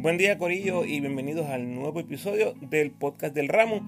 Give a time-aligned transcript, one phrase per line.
[0.00, 3.80] Buen día Corillo y bienvenidos al nuevo episodio del podcast del ramo.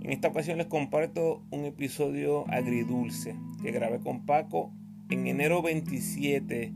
[0.00, 3.34] En esta ocasión les comparto un episodio agridulce
[3.64, 4.70] que grabé con Paco
[5.10, 6.72] en enero 27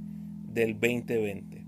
[0.52, 1.64] del 2020.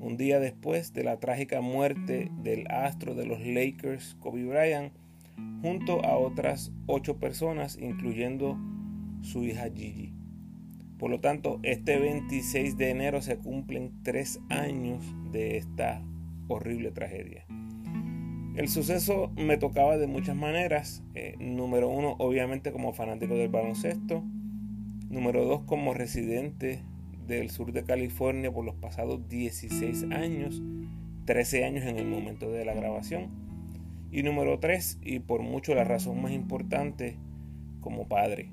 [0.00, 4.92] Un día después de la trágica muerte del astro de los Lakers, Kobe Bryant,
[5.62, 8.58] junto a otras ocho personas, incluyendo
[9.22, 10.12] su hija Gigi.
[10.98, 15.02] Por lo tanto, este 26 de enero se cumplen tres años
[15.32, 16.02] de esta
[16.48, 17.46] horrible tragedia.
[18.56, 21.02] El suceso me tocaba de muchas maneras.
[21.14, 24.22] Eh, número uno, obviamente como fanático del baloncesto.
[25.08, 26.82] Número dos, como residente
[27.26, 30.62] del sur de California por los pasados 16 años,
[31.24, 33.28] 13 años en el momento de la grabación.
[34.12, 37.16] Y número tres, y por mucho la razón más importante,
[37.80, 38.52] como padre.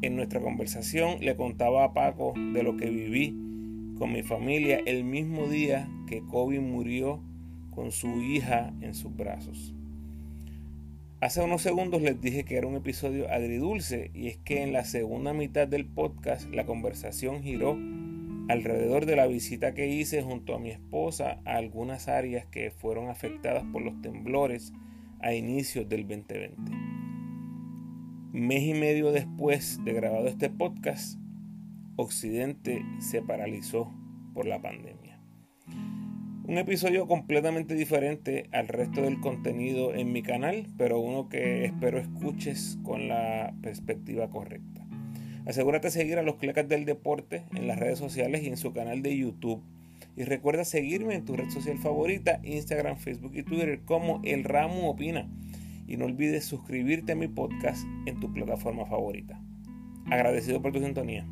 [0.00, 3.43] En nuestra conversación le contaba a Paco de lo que viví
[3.98, 7.20] con mi familia el mismo día que Kobe murió
[7.70, 9.74] con su hija en sus brazos.
[11.20, 14.84] Hace unos segundos les dije que era un episodio agridulce y es que en la
[14.84, 17.78] segunda mitad del podcast la conversación giró
[18.48, 23.08] alrededor de la visita que hice junto a mi esposa a algunas áreas que fueron
[23.08, 24.72] afectadas por los temblores
[25.20, 26.72] a inicios del 2020.
[28.32, 31.18] Mes y medio después de grabado este podcast,
[31.96, 33.92] Occidente se paralizó
[34.34, 35.20] por la pandemia.
[36.46, 41.98] Un episodio completamente diferente al resto del contenido en mi canal, pero uno que espero
[41.98, 44.84] escuches con la perspectiva correcta.
[45.46, 48.72] Asegúrate de seguir a los Clecas del Deporte en las redes sociales y en su
[48.72, 49.62] canal de YouTube.
[50.16, 54.90] Y recuerda seguirme en tu red social favorita, Instagram, Facebook y Twitter como El Ramo
[54.90, 55.30] Opina.
[55.86, 59.40] Y no olvides suscribirte a mi podcast en tu plataforma favorita.
[60.10, 61.24] Agradecido por tu sintonía.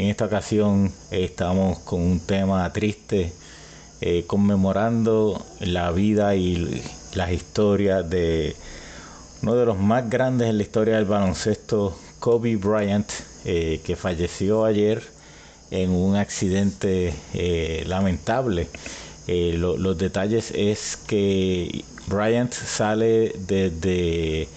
[0.00, 3.32] En esta ocasión estamos con un tema triste,
[4.00, 6.82] eh, conmemorando la vida y
[7.14, 8.56] las historias de
[9.42, 13.10] uno de los más grandes en la historia del baloncesto, Kobe Bryant,
[13.44, 15.02] eh, que falleció ayer
[15.70, 18.68] en un accidente eh, lamentable.
[19.26, 24.48] los detalles es que Bryant sale desde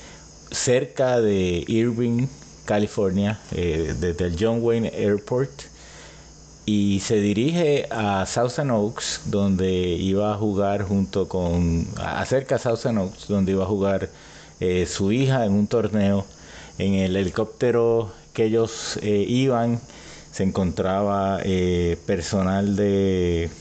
[0.53, 2.27] cerca de Irving,
[2.65, 5.63] California, eh, desde el John Wayne Airport
[6.65, 12.99] y se dirige a Thousand Oaks, donde iba a jugar junto con, acerca de Thousand
[12.99, 14.09] Oaks, donde iba a jugar
[14.59, 16.25] eh, su hija en un torneo.
[16.77, 19.79] En el helicóptero que ellos eh, iban
[20.31, 21.39] se encontraba
[22.07, 23.51] personal de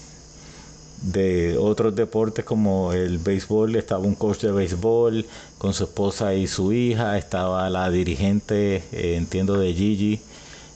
[1.03, 5.27] de otros deportes como el béisbol, estaba un coach de béisbol
[5.59, 10.21] con su esposa y su hija, estaba la dirigente, eh, entiendo, de Gigi,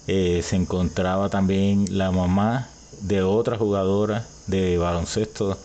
[0.09, 2.69] eh, se encontraba también la mamá
[3.00, 5.59] de otra jugadora de baloncesto.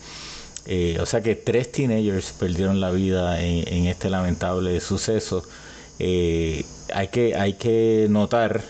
[0.67, 5.43] Eh, o sea que tres teenagers perdieron la vida en, este lamentable suceso.
[5.99, 8.61] hay, que, hay que notar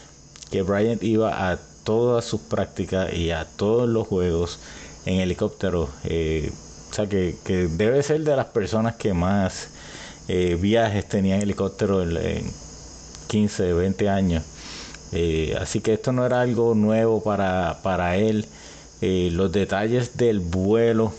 [0.51, 4.59] que Bryant iba a todas sus prácticas y a todos los juegos
[5.05, 5.89] en helicóptero.
[6.03, 6.51] Eh,
[6.89, 9.69] o sea, que, debe ser de las personas que más
[10.27, 12.51] eh, viajes tenía en helicóptero en,
[13.27, 14.43] 15, 20 años.
[15.13, 18.45] Eh, así que esto no era algo nuevo para, para él.
[19.01, 21.13] los detalles del vuelo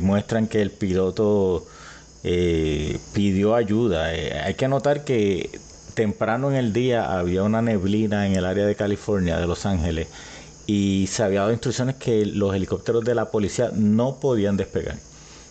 [0.00, 1.66] muestran que el piloto
[3.12, 4.04] pidió ayuda.
[4.06, 5.58] hay que notar que
[5.94, 10.08] temprano en el día había una neblina en el área de California, de Los Ángeles
[10.66, 14.96] y se había dado instrucciones que los helicópteros de la policía no podían despegar.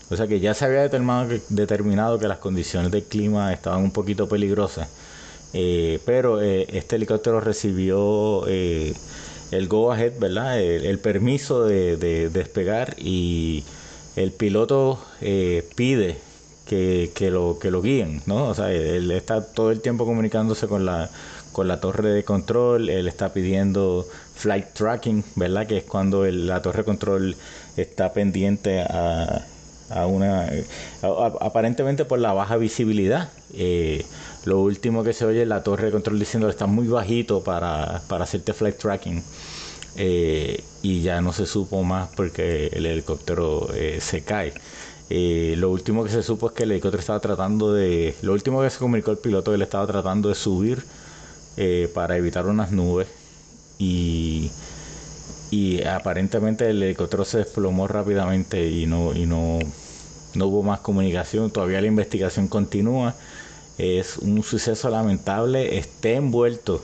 [0.09, 3.83] O sea que ya se había determinado que, determinado que las condiciones del clima estaban
[3.83, 4.89] un poquito peligrosas.
[5.53, 8.93] Eh, pero eh, este helicóptero recibió eh,
[9.51, 10.59] el go ahead, ¿verdad?
[10.59, 11.97] El, permiso de,
[12.29, 13.63] despegar y
[14.15, 14.99] el piloto
[15.75, 16.17] pide
[16.65, 18.47] que, que, lo, que lo guíen, ¿no?
[18.47, 21.09] O sea, él está todo el tiempo comunicándose con la,
[21.53, 24.05] con la torre de control, él está pidiendo
[24.35, 25.67] flight tracking, ¿verdad?
[25.67, 27.35] Que es cuando la torre de control
[27.77, 29.45] está pendiente a,
[30.07, 30.49] una...
[31.39, 33.29] aparentemente por la baja visibilidad.
[33.53, 34.05] Eh,
[34.45, 37.97] lo último que se oye es la torre de control diciendo está muy bajito para,
[37.97, 39.23] hacerte flight tracking.
[39.95, 44.53] Eh, y ya no se supo más porque el helicóptero eh, se cae.
[45.09, 48.15] lo último que se supo es que el helicóptero estaba tratando de...
[48.23, 50.83] Lo último que se comunicó el piloto él estaba tratando de subir
[51.93, 53.07] para evitar unas nubes
[53.79, 54.51] y,
[55.51, 59.59] y aparentemente el helicóptero se desplomó rápidamente y no, y no,
[60.35, 61.51] no hubo más comunicación.
[61.51, 63.15] Todavía la investigación continúa.
[63.77, 65.77] Es un suceso lamentable.
[65.77, 66.81] Esté envuelto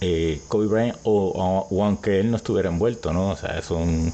[0.00, 3.30] eh, Kobe Bryant o, aunque él no estuviera envuelto, ¿no?
[3.30, 4.12] O sea, son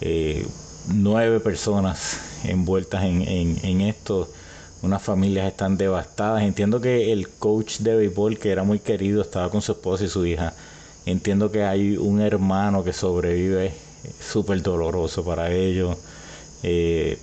[0.00, 0.46] eh,
[0.86, 4.28] nueve personas envueltas en, en, esto.
[4.82, 6.42] Unas familias están devastadas.
[6.42, 10.08] Entiendo que el coach de béisbol, que era muy querido, estaba con su esposa y
[10.08, 10.54] su hija.
[11.06, 13.72] Entiendo que hay un hermano que sobrevive,
[14.20, 15.96] súper doloroso para ellos.
[16.62, 17.18] Eh,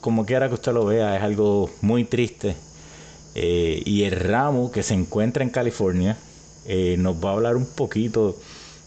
[0.00, 2.56] como quiera que usted lo vea, es algo muy triste.
[3.34, 6.16] Eh, y el ramo que se encuentra en California
[6.66, 8.36] eh, nos va a hablar un poquito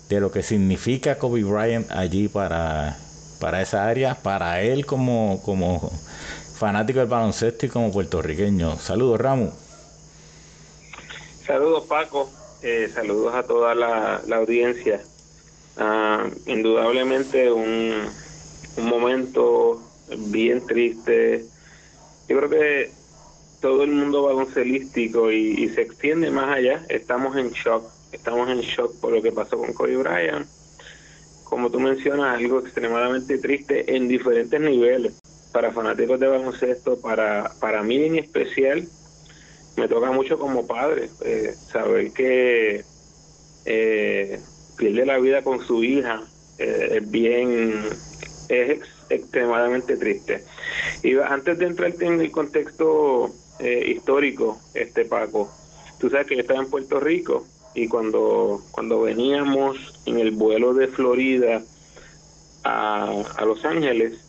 [0.09, 2.97] de lo que significa Kobe Bryant allí para,
[3.39, 5.91] para esa área, para él como, como
[6.63, 8.77] fanático del baloncesto y como puertorriqueño.
[8.77, 9.51] Saludos, Ramo.
[11.45, 12.31] Saludos, Paco.
[12.61, 15.01] Eh, saludos a toda la, audiencia.
[15.75, 18.07] Ah, indudablemente un,
[18.77, 19.81] un momento
[20.29, 21.43] bien triste.
[22.29, 22.91] Yo creo que
[23.59, 26.85] todo el mundo baloncelístico y, y se extiende más allá.
[26.87, 27.83] Estamos en shock,
[28.13, 30.47] estamos en shock por lo que pasó con Kobe Bryant.
[31.43, 35.22] Como tú mencionas, algo extremadamente triste en diferentes niveles.
[35.53, 38.87] Para fanáticos de baloncesto, para, para mí en especial,
[39.77, 42.83] me toca mucho como padre eh, saber que
[43.65, 44.39] eh,
[44.77, 46.21] pierde la vida con su hija.
[46.57, 47.73] Eh, es bien,
[48.49, 50.43] es extremadamente triste.
[51.01, 55.51] Y antes de entrar en el contexto eh, histórico, este Paco,
[55.99, 57.45] tú sabes que yo estaba en Puerto Rico
[57.75, 61.63] y cuando, cuando veníamos en el vuelo de Florida
[62.63, 64.19] a, a Los Ángeles,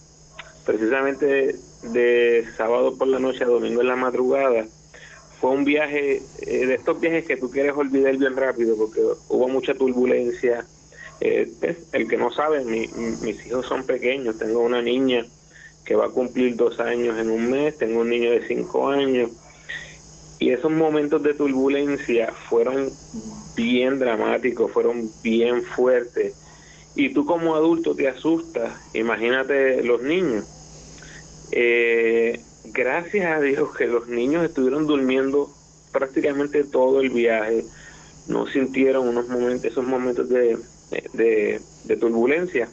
[0.64, 4.66] precisamente de sábado por la noche a domingo en la madrugada,
[5.40, 9.48] fue un viaje, eh, de estos viajes que tú quieres olvidar bien rápido porque hubo
[9.48, 10.64] mucha turbulencia,
[11.20, 11.52] eh,
[11.92, 15.26] el que no sabe, mis hijos son pequeños, tengo una niña
[15.84, 19.30] que va a cumplir dos años en un mes, tengo un niño de cinco años,
[20.38, 22.90] y esos momentos de turbulencia fueron
[23.54, 26.34] bien dramáticos, fueron bien fuertes,
[26.96, 30.46] y tú como adulto te asustas, imagínate los niños.
[31.56, 35.48] Eh, gracias a Dios que los niños estuvieron durmiendo
[35.92, 37.64] prácticamente todo el viaje,
[38.26, 40.58] no sintieron unos momentos, esos momentos de,
[41.12, 42.68] de, turbulencia.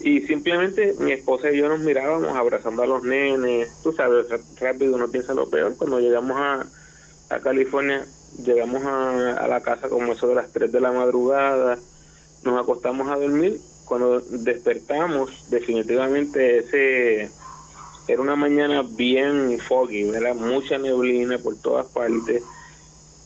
[0.00, 3.70] Y simplemente mi esposa y yo nos mirábamos abrazando a los nenes.
[3.84, 4.26] Tú sabes,
[4.58, 5.76] rápido uno piensa lo peor.
[5.76, 6.66] Cuando llegamos a,
[7.30, 8.04] a California,
[8.44, 11.78] llegamos a, la casa como eso de las 3 de la madrugada,
[12.42, 13.60] nos acostamos a dormir.
[13.84, 17.30] Cuando despertamos, definitivamente ese
[18.06, 22.42] era una mañana bien foggy, era mucha neblina por todas partes.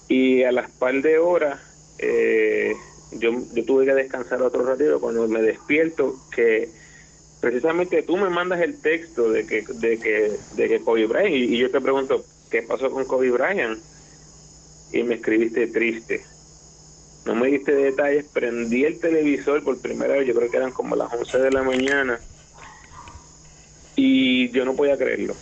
[0.09, 1.61] Y a las par de horas,
[1.99, 2.75] eh,
[3.13, 5.01] yo, yo tuve que descansar otro ratito.
[5.01, 6.71] Cuando me despierto que
[7.41, 11.57] precisamente tú me mandas el texto de que de que de que Kobe Bryant y,
[11.57, 13.81] yo te pregunto qué pasó con Kobe Bryant
[14.93, 16.25] y me escribiste triste.
[17.27, 20.97] No me diste detalles prendí el televisor por primera vez yo creo que eran como
[20.97, 22.21] las 11 de la mañana
[23.99, 25.35] y yo no podía creerlo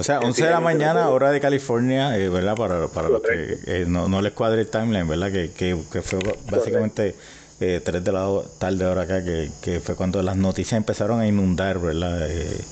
[0.00, 2.56] o sea, 11 de la mañana, hora de California, eh, ¿verdad?
[2.56, 5.30] Para, para los que eh, no, no les cuadre el timeline, ¿verdad?
[5.30, 6.18] Que, que, fue
[6.50, 7.14] básicamente
[7.60, 8.26] eh, 3 de la
[8.58, 12.30] tarde hora acá, que, que fue cuando las noticias empezaron a inundar, ¿verdad?
[12.30, 12.64] Eh,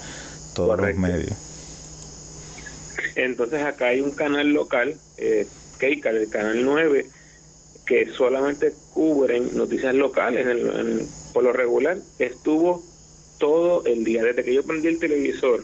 [0.55, 1.33] todos los medios.
[3.15, 5.47] Entonces acá hay un canal local, eh,
[5.79, 7.07] Keika, el canal 9,
[7.85, 10.47] que solamente cubren noticias locales.
[11.35, 12.83] por lo regular, estuvo
[13.39, 15.63] todo el día, desde que yo prendí el televisor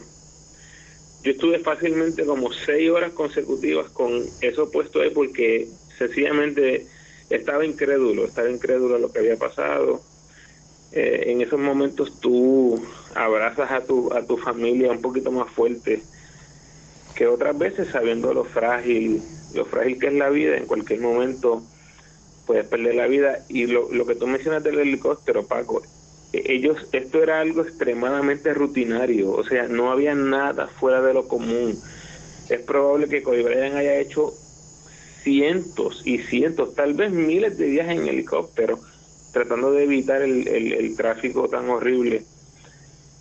[1.25, 5.67] yo estuve fácilmente como seis horas consecutivas con eso puesto ahí porque
[5.97, 6.85] sencillamente
[7.31, 10.01] estaba incrédulo, estaba incrédulo a lo que había pasado.
[10.91, 12.79] Eh, en esos momentos tú
[13.15, 16.03] abrazas a tu, a tu familia un poquito más fuerte
[17.15, 19.19] que otras veces sabiendo lo frágil,
[19.55, 21.63] lo frágil que es la vida, en cualquier momento
[22.45, 23.43] puedes perder la vida.
[23.49, 25.81] Y lo, lo que tú mencionas del helicóptero, Paco,
[26.45, 31.79] ellos, esto era algo extremadamente rutinario, o sea, no había nada fuera de lo común.
[32.49, 34.33] Es probable que Kobe Bryant haya hecho
[35.23, 38.79] cientos y cientos, tal vez miles de viajes en helicóptero,
[39.33, 42.23] tratando de evitar el, el, tráfico tan horrible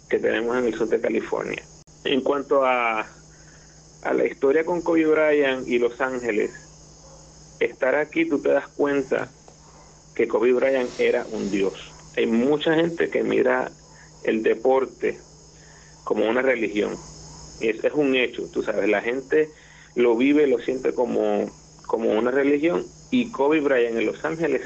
[0.08, 1.62] que tenemos en el sur de California.
[2.04, 6.50] En cuanto a, a la historia con Kobe Bryant y Los Ángeles,
[7.60, 9.30] estar aquí tú te das cuenta
[10.14, 13.70] que Kobe Bryant era un dios hay mucha gente que mira
[14.24, 15.18] el deporte
[16.04, 16.96] como una religión.
[17.60, 19.50] Y eso es un hecho, tú sabes, la gente
[19.94, 21.50] lo vive, lo siente como,
[21.86, 24.62] como una religión y Kobe Bryant en Los Ángeles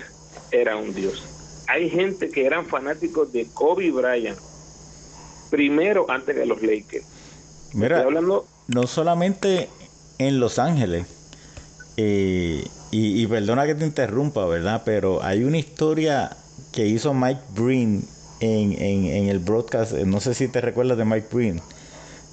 [0.50, 1.22] era un dios.
[1.68, 4.38] Hay gente que eran fanáticos de Kobe Bryant
[5.50, 7.04] primero antes que los Lakers.
[7.74, 8.46] Mira, hablando...
[8.66, 9.68] no solamente
[10.18, 11.06] en Los Ángeles,
[11.98, 14.82] eh, y, perdona que te interrumpa, ¿verdad?
[14.84, 16.34] Pero hay una historia
[16.72, 18.04] que hizo Mike Breen
[18.40, 21.60] en, en, el broadcast, no sé si te recuerdas de Mike Breen,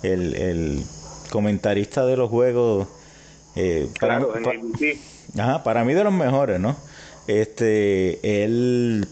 [0.04, 0.84] el,
[1.30, 2.88] comentarista de los juegos.
[3.56, 4.34] Eh, claro,
[5.34, 6.76] para, para mí de los mejores, ¿no?
[7.28, 9.08] Este, él,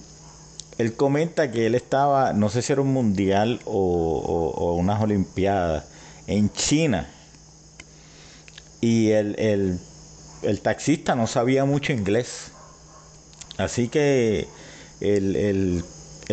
[0.78, 5.86] él comenta que él estaba, no sé si era un mundial o, o, unas olimpiadas,
[6.28, 7.10] en China.
[8.82, 9.80] Y el, el
[10.44, 12.52] el taxista no sabía mucho inglés.
[13.58, 14.48] Así que
[15.04, 15.84] el,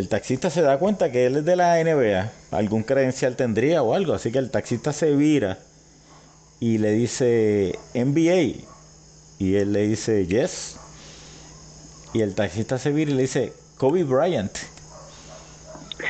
[0.08, 4.14] taxista se da cuenta que él es de la NBA, algún credencial tendría o algo.
[4.14, 5.58] Así que el taxista se vira
[6.60, 8.66] y le dice NBA.
[9.38, 10.76] Y él le dice yes.
[12.12, 14.56] Y el taxista se vira y le dice Kobe Bryant.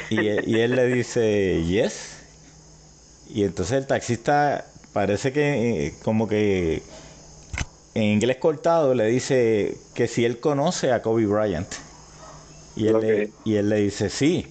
[0.09, 2.17] Y, y él le dice yes.
[3.29, 6.83] Y entonces el taxista parece que eh, como que
[7.95, 11.69] en inglés cortado le dice que si él conoce a Kobe Bryant.
[12.77, 14.47] Y él, le, y él le dice sí.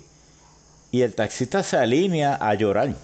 [0.92, 2.96] Y el taxista se alinea a llorar.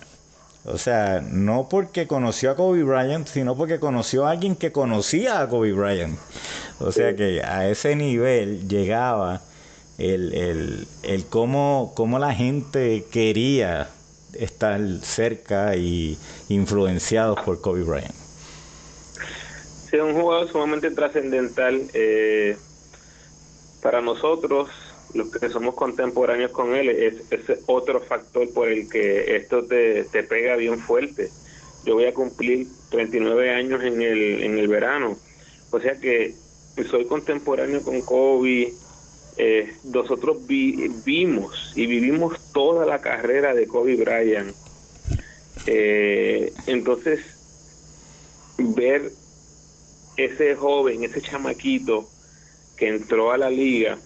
[0.66, 5.42] O sea, no porque conoció a Kobe Bryant, sino porque conoció a alguien que conocía
[5.42, 6.18] a Kobe Bryant.
[6.80, 9.42] O sea que a ese nivel llegaba
[9.98, 13.90] el, el, el cómo, cómo la gente quería
[14.34, 16.18] estar cerca y
[16.50, 18.26] influenciados por Kobe Bryant
[19.96, 22.58] es un jugador sumamente trascendental eh,
[23.82, 24.70] para nosotros,
[25.16, 27.16] los que somos contemporáneos con él, es,
[27.66, 31.30] otro factor por el que esto te, te pega bien fuerte.
[31.86, 35.18] Yo voy a cumplir 39 años en el, en el verano,
[35.72, 36.36] o sea que
[36.90, 38.74] soy contemporáneo con Kobe.
[39.38, 44.56] Eh, nosotros vimos y vivimos toda la carrera de Kobe Bryant.
[45.68, 47.20] Eh, entonces,
[48.58, 49.12] ver
[50.18, 52.10] ese joven, ese chamaquito
[52.78, 53.98] que entró a la liga,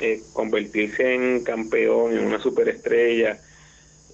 [0.00, 3.40] eh, convertirse en campeón, en una superestrella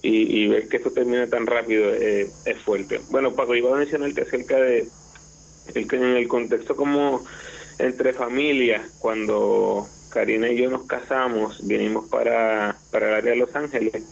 [0.01, 3.01] y, ver que esto termina tan rápido eh, es fuerte.
[3.09, 4.87] Bueno, Paco, iba a mencionarte acerca de
[5.73, 7.25] el en el contexto como
[7.79, 13.55] entre familias, cuando Karina y yo nos casamos, vinimos para, para el área de Los
[13.55, 14.03] Ángeles,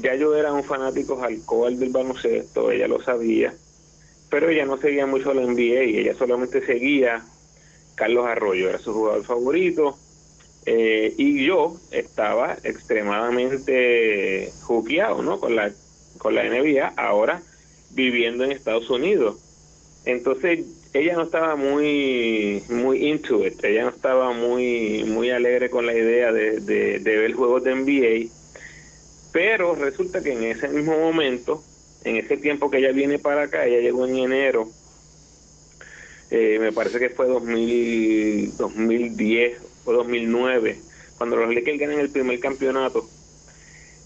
[0.00, 3.54] ya yo era un fanático alcohol del baloncesto, ella lo sabía,
[4.28, 7.24] pero ella no seguía mucho la NBA, ella solamente seguía
[7.94, 9.96] Carlos Arroyo, era su jugador favorito,
[10.66, 15.40] eh, y yo estaba extremadamente juqueado ¿no?
[15.40, 15.72] con, la,
[16.18, 17.42] con la NBA, ahora
[17.90, 19.38] viviendo en Estados Unidos.
[20.04, 25.86] Entonces ella no estaba muy muy into it, ella no estaba muy muy alegre con
[25.86, 28.30] la idea de, de ver juegos de NBA,
[29.32, 31.62] pero resulta que en ese mismo momento
[32.06, 34.68] en ese tiempo que ella viene para acá, ella llegó en enero,
[36.30, 40.78] eh, me parece que fue 2000, 2010 o 2009,
[41.16, 43.08] cuando los Lakers ganan el primer campeonato.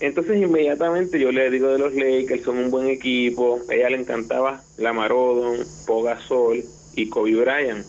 [0.00, 3.98] Entonces inmediatamente yo le digo de los Lakers, son un buen equipo, a ella le
[3.98, 7.84] encantaba la Marodon, Pogasol y Kobe Bryant.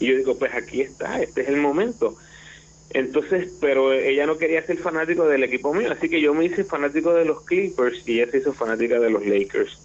[0.00, 2.16] Y yo digo, pues aquí está, este es el momento.
[2.90, 6.64] Entonces, pero ella no quería ser fanático del equipo mío, así que yo me hice
[6.64, 9.78] fanático de los Clippers y ella se hizo fanática de los Lakers.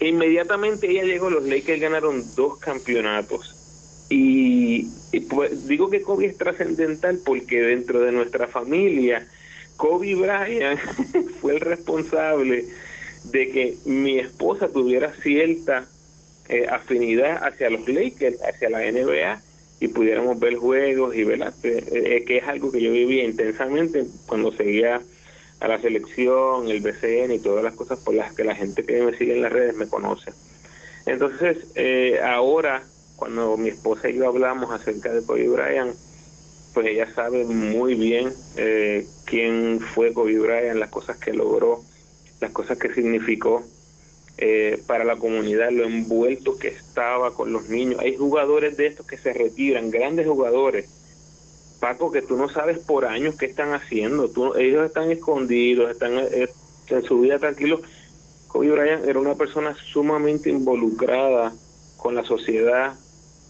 [0.00, 3.56] Inmediatamente ella llegó, los Lakers ganaron dos campeonatos.
[4.08, 4.59] Y,
[5.18, 9.26] pues, digo que Kobe es trascendental porque dentro de nuestra familia,
[9.76, 10.78] Kobe Bryant
[11.40, 12.66] fue el responsable
[13.24, 15.86] de que mi esposa tuviera cierta
[16.48, 19.42] eh, afinidad hacia los Lakers, hacia la NBA
[19.80, 24.04] y pudiéramos ver juegos y ver eh, eh, que es algo que yo vivía intensamente
[24.26, 25.00] cuando seguía
[25.60, 29.02] a la selección, el BCN y todas las cosas por las que la gente que
[29.02, 30.32] me sigue en las redes me conoce.
[31.06, 32.84] Entonces, eh, ahora,
[33.20, 35.94] cuando mi esposa y yo hablamos acerca de Kobe Bryant,
[36.74, 38.32] pues ella sabe muy bien
[39.26, 41.84] quién fue Kobe Bryant, las cosas que logró,
[42.40, 43.62] las cosas que significó
[44.42, 48.00] eh, para la comunidad, lo envuelto que estaba con los niños.
[48.00, 50.88] Hay jugadores de estos que se retiran, grandes jugadores.
[51.78, 54.30] Paco, que tú no sabes por años qué están haciendo.
[54.30, 56.48] Tú, ellos están escondidos, están eh,
[56.88, 57.80] en su vida tranquilos.
[58.48, 61.52] Kobe Bryant era una persona sumamente involucrada
[61.98, 62.94] con la sociedad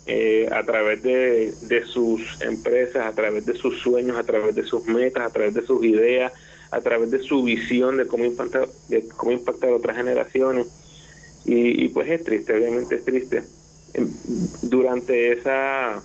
[0.07, 4.65] eh, a través de, de sus empresas, a través de sus sueños, a través de
[4.65, 6.33] sus metas, a través de sus ideas,
[6.71, 10.67] a través de su visión de cómo impactar, de cómo impactar otras generaciones.
[11.45, 13.43] Y, pues es triste, obviamente es triste.
[14.63, 16.03] Durante esa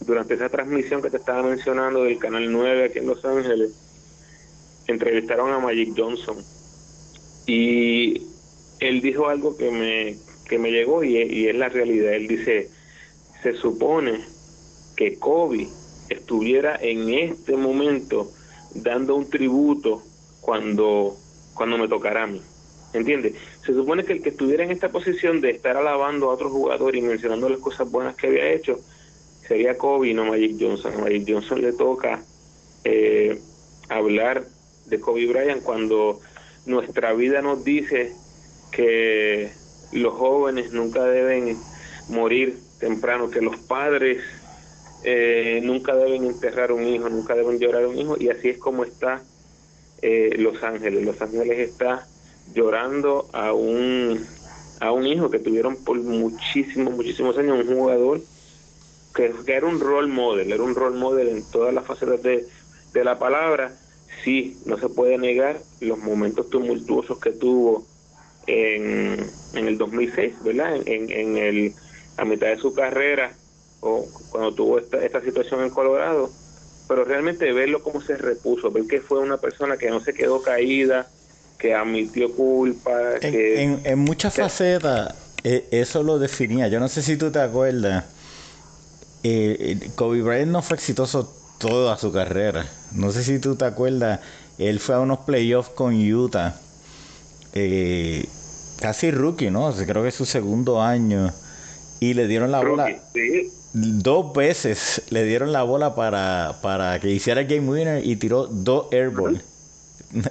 [0.00, 3.72] durante esa transmisión que te estaba mencionando del Canal 9 aquí en Los Ángeles,
[4.86, 6.36] entrevistaron a Magic Johnson
[7.46, 8.22] y
[8.80, 10.16] él dijo algo que me,
[10.48, 12.12] que me llegó y es la realidad.
[12.12, 12.70] Él dice,
[13.42, 14.24] se supone
[14.96, 15.68] que Kobe
[16.08, 18.30] estuviera en este momento
[18.74, 20.02] dando un tributo
[20.40, 21.16] cuando,
[21.54, 22.40] cuando me tocara a mí.
[22.92, 23.34] ¿Entiendes?
[23.64, 26.96] Se supone que el que estuviera en esta posición de estar alabando a otro jugador
[26.96, 28.80] y mencionando las cosas buenas que había hecho
[29.46, 30.94] sería Kobe, no Magic Johnson.
[30.94, 32.22] A Magic Johnson le toca
[32.84, 33.40] eh,
[33.88, 34.46] hablar
[34.86, 36.20] de Kobe Bryant cuando
[36.64, 38.12] nuestra vida nos dice
[38.70, 39.50] que
[39.92, 41.56] los jóvenes nunca deben
[42.08, 44.22] morir temprano, que los padres
[45.04, 48.84] eh, nunca deben enterrar un hijo, nunca deben llorar un hijo, y así es como
[48.84, 49.22] está
[50.02, 51.04] eh, Los Ángeles.
[51.04, 52.06] Los Ángeles está
[52.54, 54.24] llorando a un,
[54.80, 58.20] a un hijo que tuvieron por muchísimos, muchísimos años, un jugador
[59.14, 62.46] que, era un role model, era un role model en todas las facetas de,
[62.92, 63.74] de la palabra.
[64.22, 67.86] Sí, no se puede negar los momentos tumultuosos que tuvo
[68.46, 70.76] en, en el 2006, ¿verdad?
[70.86, 71.74] En, en el,
[72.16, 73.32] a mitad de su carrera,
[73.80, 76.30] o cuando tuvo esta, esta situación en Colorado,
[76.88, 80.42] pero realmente verlo cómo se repuso, ver que fue una persona que no se quedó
[80.42, 81.08] caída,
[81.58, 83.16] que admitió culpa.
[83.20, 86.68] En, que, en, muchas facetas eh, eso lo definía.
[86.68, 88.04] Yo no sé si tú te acuerdas.
[89.22, 92.66] Eh, Kobe Bryant no fue exitoso toda su carrera.
[92.92, 94.20] No sé si tú te acuerdas.
[94.58, 96.54] Él fue a unos playoffs con Utah.
[97.54, 98.26] Eh,
[98.80, 99.72] casi rookie, ¿no?
[99.72, 101.32] Creo que es su segundo año.
[102.00, 103.02] Y le dieron la bola.
[103.72, 108.46] Dos veces le dieron la bola para, para que hiciera el game winner y tiró
[108.46, 109.42] dos airball.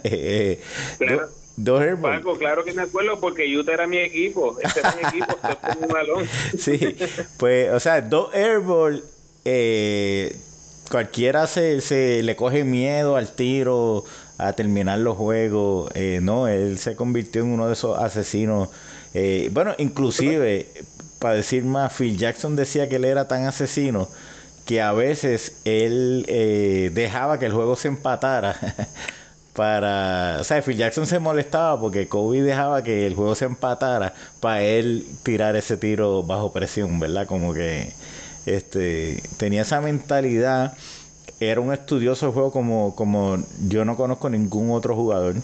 [0.03, 0.61] Eh,
[0.97, 1.29] claro.
[1.57, 2.17] dos airball.
[2.17, 4.57] Paco, claro que me acuerdo porque Utah era mi equipo.
[4.61, 5.37] Este era mi equipo,
[5.81, 6.27] un balón.
[6.57, 6.95] sí,
[7.37, 9.03] pues, o sea, dos airball.
[9.43, 10.35] Eh,
[10.89, 14.05] cualquiera se, se le coge miedo al tiro,
[14.37, 15.91] a terminar los juegos.
[15.95, 18.69] Eh, no, él se convirtió en uno de esos asesinos.
[19.13, 20.71] Eh, bueno, inclusive,
[21.25, 24.07] para decir más, Phil Jackson decía que él era tan asesino
[24.63, 28.55] que a veces él eh, dejaba que el juego se empatara.
[29.55, 34.13] para, o sea, Phil Jackson se molestaba porque Kobe dejaba que el juego se empatara
[34.39, 37.25] para él tirar ese tiro bajo presión, ¿verdad?
[37.25, 37.91] Como que
[38.45, 40.77] este tenía esa mentalidad
[41.39, 45.37] era un estudioso del juego como, como yo no conozco ningún otro jugador.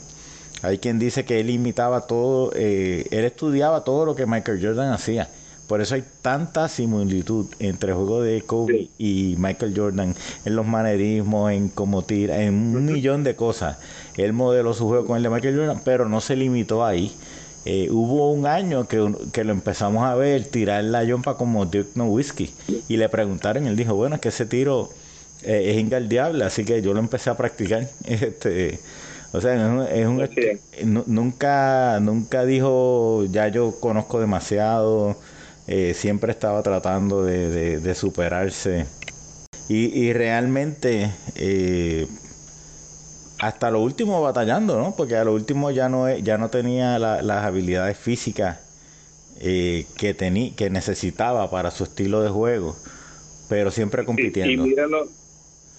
[0.62, 4.94] Hay quien dice que él imitaba todo, eh, él estudiaba todo lo que Michael Jordan
[4.94, 5.28] hacía.
[5.72, 10.68] Por eso hay tanta similitud entre el juego de Kobe y Michael Jordan en los
[10.68, 13.78] manerismos, en cómo tira, en un millón de cosas.
[14.18, 17.16] Él modeló su juego con el de Michael Jordan, pero no se limitó ahí.
[17.64, 21.96] Eh, hubo un año que, que, lo empezamos a ver tirar la yompa como Dirk
[21.96, 22.54] Nowitzki
[22.90, 24.90] y le preguntaron, él dijo, bueno, es que ese tiro
[25.44, 27.88] eh, es ingaldeable, así que yo lo empecé a practicar.
[28.04, 28.78] Este,
[29.32, 30.28] o sea, es un,
[31.08, 35.16] nunca, nunca dijo, ya yo conozco demasiado,
[35.74, 38.86] eh, siempre estaba tratando de, de, superarse.
[39.70, 42.08] Y, y realmente, eh,
[43.40, 44.94] hasta lo último batallando, ¿no?
[44.98, 48.60] Porque a lo último ya no, ya no tenía las habilidades físicas
[49.40, 52.76] que, que necesitaba para su estilo de juego,
[53.48, 54.68] pero siempre compitiendo.
[54.68, 54.76] Y,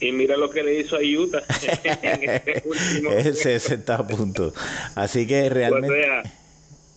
[0.03, 1.43] y mira lo que le hizo a Utah
[2.03, 3.13] en este último.
[3.13, 4.55] El 60 puntos.
[4.95, 6.23] Así que realmente.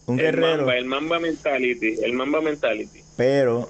[0.07, 0.57] Un el guerrero.
[0.57, 1.95] Mamba, el Mamba Mentality.
[2.03, 3.01] El Mamba Mentality.
[3.15, 3.69] Pero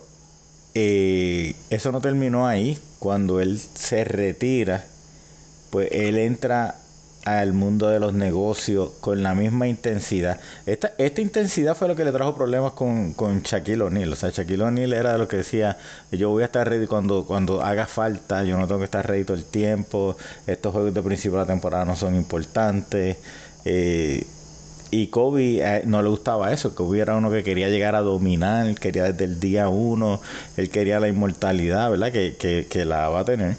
[0.74, 2.78] eh, eso no terminó ahí.
[3.00, 4.86] Cuando él se retira,
[5.70, 6.76] pues él entra
[7.26, 10.40] al mundo de los negocios con la misma intensidad.
[10.68, 14.14] Esta, esta intensidad fue lo que le trajo problemas con, con Shaquille O'Neal.
[14.14, 15.78] O sea, Shaquille O'Neal era lo que decía,
[16.12, 19.24] yo voy a estar ready cuando, cuando haga falta, yo no tengo que estar ready
[19.26, 23.18] todo el tiempo, estos juegos de principio de la temporada no son importantes.
[23.66, 24.28] Eh,
[24.96, 26.74] y Kobe eh, no le gustaba eso.
[26.74, 30.22] Kobe era uno que quería llegar a dominar, quería desde el día uno,
[30.56, 32.12] él quería la inmortalidad, ¿verdad?
[32.14, 33.58] Que, que, que la va a tener.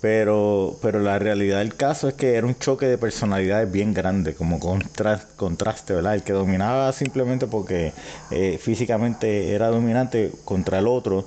[0.00, 4.34] Pero, pero la realidad del caso es que era un choque de personalidades bien grande,
[4.34, 6.14] como contraste, ¿verdad?
[6.14, 7.92] El que dominaba simplemente porque
[8.30, 11.26] eh, físicamente era dominante contra el otro,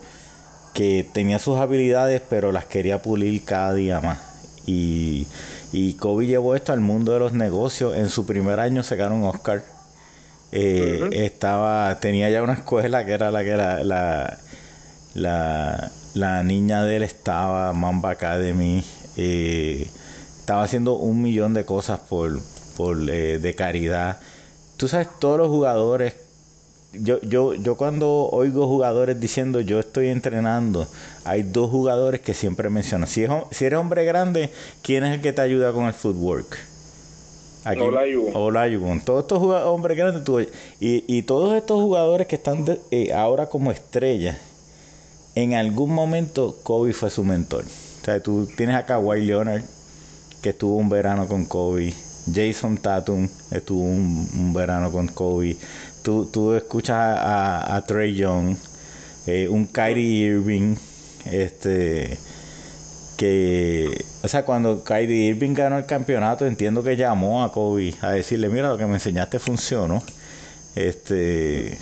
[0.73, 4.19] que tenía sus habilidades, pero las quería pulir cada día más.
[4.67, 5.27] Y,
[5.71, 7.95] y Kobe llevó esto al mundo de los negocios.
[7.95, 9.63] En su primer año se ganó un Oscar.
[10.51, 14.37] Eh, estaba, tenía ya una escuela que era la que era la,
[15.13, 18.83] la la niña de él estaba, Mamba Academy,
[19.17, 19.93] eh,
[20.39, 22.41] estaba haciendo un millón de cosas por,
[22.75, 24.21] por eh, de caridad.
[24.77, 26.15] Tú sabes, todos los jugadores,
[27.01, 30.87] yo, yo, yo cuando oigo jugadores diciendo yo estoy entrenando,
[31.23, 33.07] hay dos jugadores que siempre menciono.
[33.07, 36.57] Si, si eres hombre grande, ¿quién es el que te ayuda con el footwork?
[37.63, 39.01] Aquí, Olajuwon.
[39.01, 40.23] Todos estos hombres grandes,
[40.79, 44.37] y, y todos estos jugadores que están eh, ahora como estrellas,
[45.35, 47.65] en algún momento Kobe fue su mentor.
[48.01, 49.63] O sea, tú tienes a Kawhi Leonard,
[50.41, 51.93] que estuvo un verano con Kobe.
[52.33, 55.55] Jason Tatum estuvo un, verano con Kobe.
[56.07, 58.55] Tú, tú escuchas a, Trey Young,
[59.25, 60.77] eh, un Kyrie Irving,
[61.29, 62.17] este
[63.17, 68.11] que, o sea, cuando Kyrie Irving ganó el campeonato, entiendo que llamó a Kobe a
[68.11, 70.01] decirle, mira, lo que me enseñaste funcionó.
[70.75, 71.77] Este,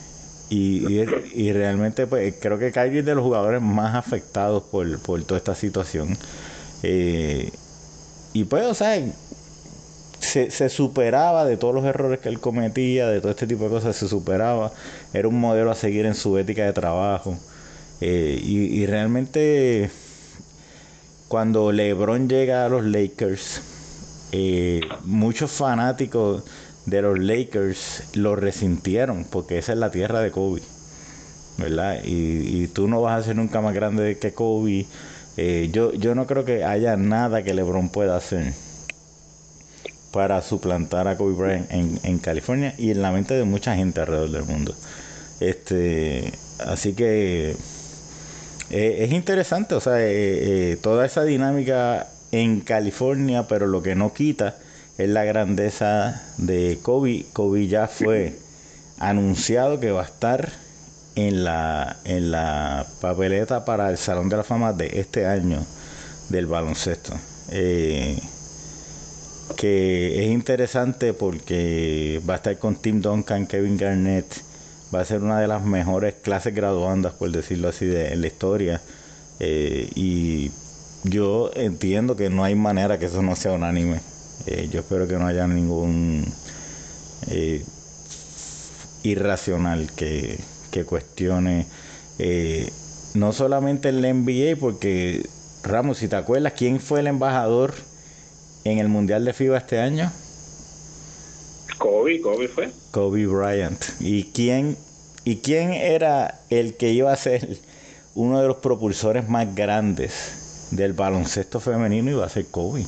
[0.50, 0.88] y,
[1.36, 5.54] y, realmente pues, creo que Kyrie es de los jugadores más afectados por, toda esta
[5.54, 6.18] situación.
[6.82, 7.52] Eh,
[8.34, 9.00] y pues, o sea,
[10.26, 13.70] se, se, superaba de todos los errores que él cometía, de todo este tipo de
[13.70, 14.72] cosas, se superaba.
[15.14, 17.38] Era un modelo a seguir en su ética de trabajo.
[18.02, 19.90] Eh, y, realmente,
[21.28, 23.62] cuando LeBron llega a los Lakers,
[24.32, 26.44] eh, muchos fanáticos
[26.86, 30.62] de los Lakers lo resintieron porque esa es la tierra de Kobe,
[31.58, 32.02] ¿verdad?
[32.04, 34.86] Y, tú no vas a ser nunca más grande que Kobe.
[35.38, 38.54] Eh, yo, yo no creo que haya nada que LeBron pueda hacer
[40.16, 44.00] para suplantar a Kobe Bryant en, en California y en la mente de mucha gente
[44.00, 44.74] alrededor del mundo.
[45.42, 46.32] Este,
[46.66, 47.58] así que
[48.70, 54.14] eh, es interesante, o sea, eh, toda esa dinámica en California, pero lo que no
[54.14, 54.56] quita
[54.98, 57.26] es la grandeza de Kobe.
[57.34, 58.40] Kobe ya fue
[58.98, 60.50] anunciado que va a estar
[61.16, 65.60] en la, en la papeleta para el Salón de la Fama de este año
[66.30, 67.12] del baloncesto.
[67.52, 68.18] Eh,
[69.58, 74.26] que es interesante porque va a estar con Tim Duncan, Kevin Garnett,
[74.94, 78.82] va a ser una de las mejores clases graduandas, por decirlo así, de, la historia.
[79.40, 80.52] Eh, y
[81.04, 84.00] yo entiendo que no hay manera que eso no sea unánime.
[84.48, 86.26] Eh, yo espero que no haya ningún
[87.28, 87.64] eh,
[89.04, 90.40] irracional que,
[90.86, 91.68] cuestione
[92.20, 92.70] eh,
[93.14, 95.26] no solamente el NBA, porque
[95.64, 97.74] Ramos, si te acuerdas, ¿quién fue el embajador
[98.66, 100.12] en el Mundial de FIBA este año?
[101.78, 102.70] Kobe, Kobe fue.
[102.92, 103.82] Kobe Bryant.
[104.02, 104.78] ¿Y quién,
[105.24, 107.58] ¿Y quién era el que iba a ser
[108.14, 112.12] uno de los propulsores más grandes del baloncesto femenino?
[112.12, 112.86] Iba a ser Kobe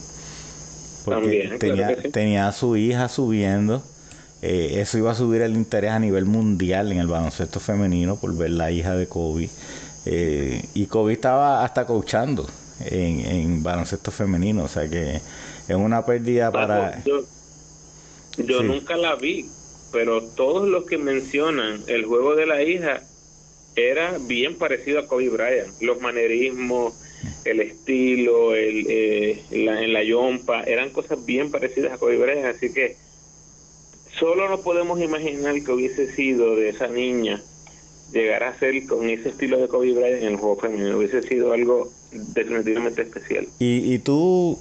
[1.08, 3.82] porque tenía, tenía a su hija subiendo.
[4.42, 8.36] Eh, eso iba a subir el interés a nivel mundial en el baloncesto femenino por
[8.36, 9.50] ver la hija de Kobe.
[10.06, 12.48] Eh, y Kobe estaba hasta coachando
[12.82, 15.22] en, baloncesto femenino, o sea que
[15.68, 17.04] es una pérdida para...
[18.38, 19.50] Yo, nunca la vi,
[19.92, 23.02] pero todos los que mencionan el juego de la hija
[23.76, 25.82] era bien parecido a Kobe Bryant.
[25.82, 26.94] Los manerismos,
[27.46, 32.46] el estilo, el, eh, la, en la yompa, eran cosas bien parecidas a Kobe Bryant,
[32.46, 32.96] así que
[34.20, 37.42] solo no podemos imaginar que hubiese sido de esa niña
[38.14, 41.54] llegar a ser con ese estilo de Kobe Bryant en el juego femenino, hubiese sido
[41.54, 43.48] algo definitivamente especial.
[43.60, 44.58] Y, y tú,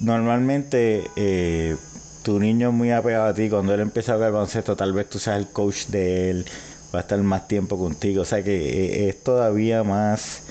[0.00, 1.76] normalmente, eh,
[2.22, 5.18] tu niño muy apegado a ti, cuando él empieza a ver baloncesto, tal vez tú
[5.18, 6.46] seas el coach de él,
[6.94, 10.42] va a estar más tiempo contigo, o sea que eh, es todavía más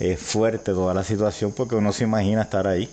[0.00, 2.88] es fuerte toda la situación porque uno se imagina estar ahí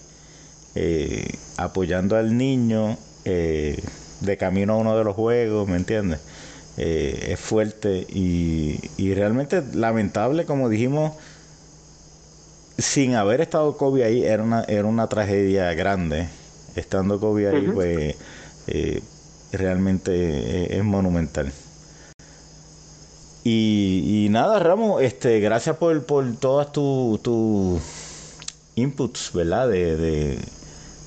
[0.76, 3.82] eh, apoyando al niño eh,
[4.22, 6.20] de camino a uno de los juegos, ¿me entiendes?
[6.78, 11.14] Eh, es fuerte y, y, realmente lamentable, como dijimos,
[12.78, 16.28] sin haber estado Kobe ahí era una, era una tragedia grande.
[16.76, 18.16] Estando Kobe ahí, pues
[19.52, 21.52] realmente es monumental.
[23.46, 27.80] Y, nada, Ramos, este, gracias por, por todas tus tu
[28.76, 29.68] inputs, ¿verdad?
[29.68, 30.40] De,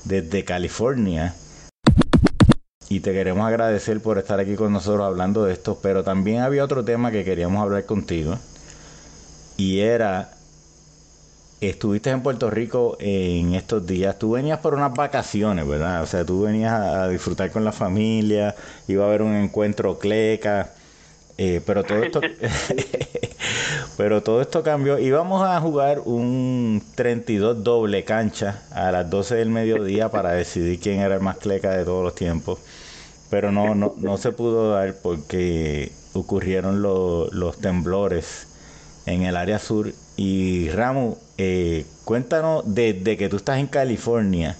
[0.05, 1.33] desde California.
[2.89, 5.79] Y te queremos agradecer por estar aquí con nosotros hablando de esto.
[5.81, 8.37] Pero también había otro tema que queríamos hablar contigo.
[9.57, 10.36] Y era,
[11.61, 14.17] estuviste en Puerto Rico en estos días.
[14.19, 16.03] Tú venías por unas vacaciones, ¿verdad?
[16.03, 18.55] O sea, tú venías a disfrutar con la familia.
[18.87, 20.71] Iba a haber un encuentro cleca
[21.37, 22.19] eh, pero todo esto
[23.97, 24.97] pero todo esto cambió.
[24.97, 30.99] Íbamos a jugar un 32 doble cancha a las 12 del mediodía para decidir quién
[30.99, 32.59] era el más cleca de todos los tiempos.
[33.29, 38.47] Pero no, no, no se pudo dar porque ocurrieron los temblores
[39.05, 39.93] en el área sur.
[40.17, 44.57] Y Ramu, eh, cuéntanos desde que tú estás en California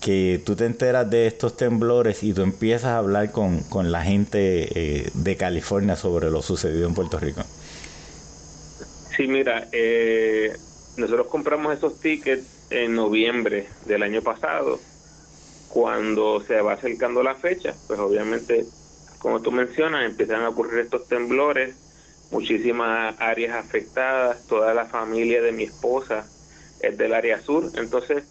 [0.00, 4.68] que tú te enteras de estos temblores y tú empiezas a hablar con, la gente
[4.74, 7.42] eh, de California sobre lo sucedido en Puerto Rico.
[9.16, 10.56] Sí, mira, eh,
[10.96, 14.78] nosotros compramos esos tickets en noviembre del año pasado,
[15.68, 18.64] cuando se va acercando la fecha, pues obviamente,
[19.18, 21.74] como tú mencionas, empiezan a ocurrir estos temblores
[22.30, 26.26] muchísimas áreas afectadas, toda la familia de mi esposa
[26.80, 28.24] es del área sur, entonces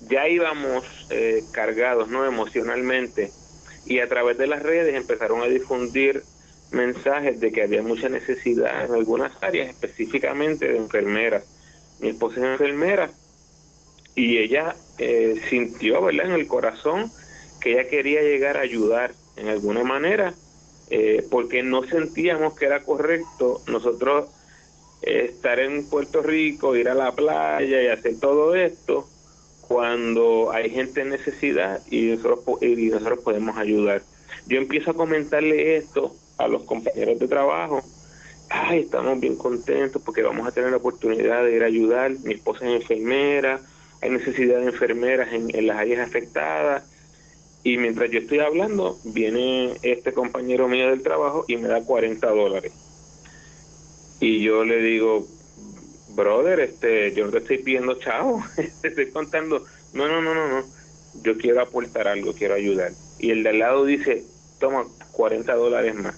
[0.00, 3.30] ya íbamos eh, cargados no emocionalmente
[3.86, 6.22] y a través de las redes empezaron a difundir
[6.72, 11.44] mensajes de que había mucha necesidad en algunas áreas, específicamente de enfermeras.
[12.00, 13.10] Mi esposa es enfermera
[14.14, 17.10] y ella eh, sintió, ¿verdad?, en el corazón
[17.60, 20.34] que ella quería llegar a ayudar en alguna manera,
[20.90, 24.26] eh, porque no sentíamos que era correcto nosotros
[25.02, 29.08] eh, estar en Puerto Rico, ir a la playa y hacer todo esto
[29.66, 34.02] cuando hay gente en necesidad y nosotros, y nosotros podemos ayudar.
[34.46, 37.82] Yo empiezo a comentarle esto a los compañeros de trabajo.
[38.48, 42.12] Ay, estamos bien contentos porque vamos a tener la oportunidad de ir a ayudar.
[42.22, 43.60] Mi esposa es enfermera,
[44.00, 46.84] hay necesidad de enfermeras en, en las áreas afectadas.
[47.66, 52.24] Y mientras yo estoy hablando, viene este compañero mío del trabajo y me da 40
[52.30, 52.72] dólares.
[54.20, 55.26] Y yo le digo,
[56.14, 58.40] brother, este, yo no te estoy pidiendo chavo,
[58.82, 60.64] te estoy contando, no, no, no, no, no,
[61.24, 62.92] yo quiero aportar algo, quiero ayudar.
[63.18, 64.22] Y el de al lado dice,
[64.60, 66.14] toma 40 dólares más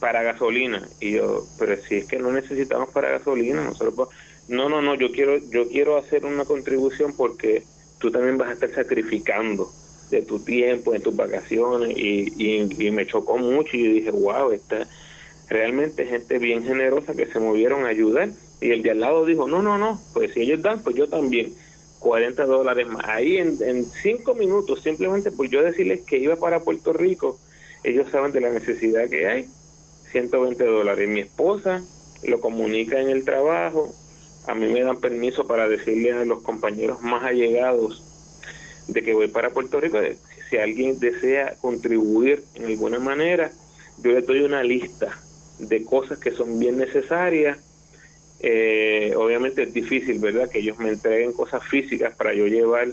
[0.00, 0.88] para gasolina.
[0.98, 4.08] Y yo, pero si es que no necesitamos para gasolina, nosotros,
[4.48, 7.62] no, no, no, yo quiero, yo quiero hacer una contribución porque
[8.00, 9.70] tú también vas a estar sacrificando
[10.10, 14.86] de tu tiempo, de tus vacaciones, y, y, me chocó mucho y dije, wow, esta
[15.48, 19.48] realmente gente bien generosa que se movieron a ayudar y el de al lado dijo,
[19.48, 21.54] no, no, no, pues si ellos dan, pues yo también.
[21.98, 23.04] 40 dólares más.
[23.06, 27.38] Ahí en, en cinco minutos, simplemente por yo decirles que iba para Puerto Rico,
[27.84, 29.48] ellos saben de la necesidad que hay.
[30.12, 31.08] 120 dólares.
[31.08, 31.82] Mi esposa
[32.22, 33.94] lo comunica en el trabajo.
[34.46, 38.02] A mí me dan permiso para decirle a los compañeros más allegados
[38.92, 39.98] de que voy para Puerto Rico.
[40.48, 43.50] Si alguien desea contribuir en alguna manera,
[44.02, 45.18] yo les doy una lista
[45.58, 47.58] de cosas que son bien necesarias
[48.42, 50.48] eh, obviamente es difícil, ¿verdad?
[50.48, 52.88] Que ellos me entreguen cosas físicas para yo llevar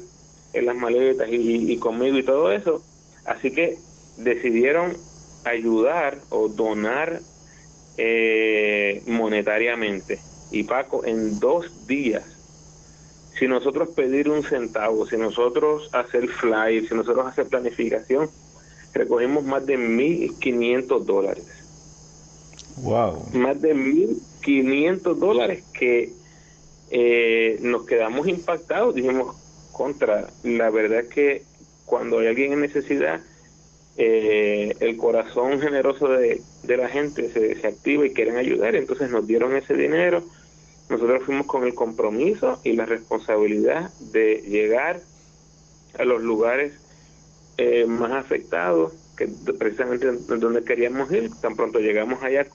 [0.54, 2.84] en las maletas y, conmigo y todo eso.
[3.26, 3.78] Así que
[4.18, 4.98] decidieron
[5.46, 7.22] ayudar o donar
[7.98, 10.20] eh, monetariamente.
[10.52, 12.24] Y Paco, en dos días,
[13.38, 18.30] si nosotros pedir un centavo, si nosotros hacer flyer, si nosotros hacer planificación,
[18.94, 21.46] recogimos más de 1.500 dólares.
[22.78, 23.30] Wow.
[23.34, 26.14] Más de 1.500 dólares que
[26.90, 28.96] eh, nos quedamos impactados.
[28.96, 29.36] Dijimos,
[29.72, 31.44] contra, la verdad es que
[31.86, 33.22] cuando hay alguien en necesidad,
[33.98, 38.76] eh, el corazón generoso de, de la gente se, se, activa y quieren ayudar.
[38.76, 40.24] Entonces nos dieron ese dinero.
[40.90, 45.02] Nosotros fuimos con el compromiso y la responsabilidad de llegar
[45.98, 46.74] a los lugares
[47.58, 51.30] eh, más afectados, que precisamente donde queríamos ir.
[51.42, 52.48] Tan pronto llegamos allá,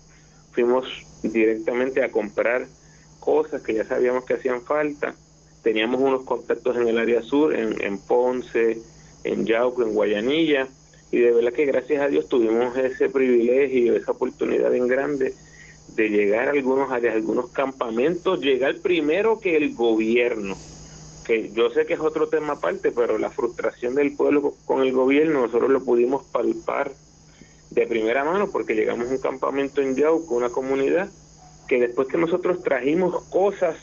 [0.53, 0.87] fuimos
[1.23, 2.67] directamente a comprar
[3.21, 5.15] cosas que ya sabíamos que hacían falta.
[5.63, 8.79] Teníamos unos contactos en el área sur, en, en Ponce,
[9.25, 10.69] en Yauco, en Guayanilla,
[11.11, 15.35] y de verdad que gracias a Dios tuvimos ese privilegio, esa oportunidad en grande
[15.95, 20.57] de llegar a algunos a algunos campamentos, llegar primero que el gobierno,
[21.25, 24.93] que yo sé que es otro tema aparte, pero la frustración del pueblo con el
[24.93, 26.93] gobierno nosotros lo pudimos palpar
[27.71, 31.09] de primera mano porque llegamos a un campamento en Yauco, una comunidad,
[31.69, 33.77] que después que nosotros trajimos cosas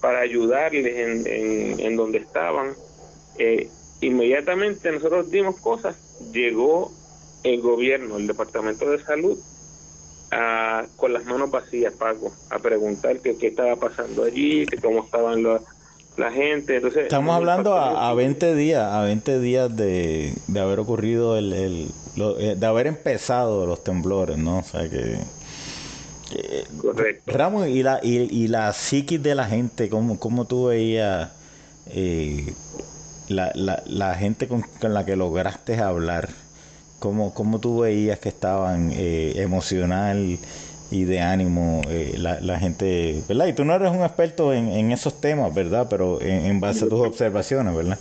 [0.00, 2.74] para ayudarles en, donde estaban,
[3.38, 3.68] eh,
[4.00, 5.96] inmediatamente nosotros dimos cosas,
[6.32, 6.92] llegó
[7.42, 9.38] el gobierno, el Departamento de Salud,
[10.30, 15.42] a, con las manos vacías, Paco, a preguntar qué estaba pasando allí, que cómo estaban
[15.42, 15.62] los
[16.16, 16.76] la gente.
[16.76, 21.52] Entonces, Estamos hablando a, a, 20 días, a 20 días de, de haber ocurrido el,
[21.52, 24.58] el lo, eh, de haber empezado los temblores, ¿no?
[24.58, 25.18] O sea que
[26.32, 27.32] eh, Correcto.
[27.32, 31.30] Ramos y la y, y, la psiquis de la gente, cómo, cómo tú veías
[31.86, 32.54] eh,
[33.28, 36.28] la, la, la, gente con, con, la que lograste hablar,
[37.00, 40.38] cómo, cómo tú veías que estaban eh, emocional
[40.92, 43.48] y de ánimo eh, la, la, gente, ¿verdad?
[43.48, 45.88] Y tú no eres un experto en, en esos temas, ¿verdad?
[45.90, 47.98] Pero en, en, base a tus observaciones, ¿verdad?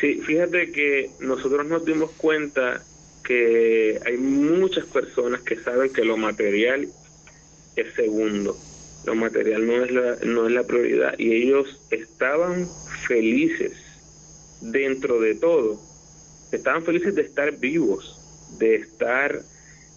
[0.00, 2.82] Sí, fíjate que nosotros nos dimos cuenta
[3.24, 6.88] que hay muchas personas que saben que lo material
[7.76, 8.56] es segundo,
[9.06, 12.68] lo material no es la, no es la prioridad y ellos estaban
[13.08, 13.72] felices
[14.60, 15.80] dentro de todo,
[16.56, 18.20] estaban felices de estar vivos,
[18.58, 19.42] de estar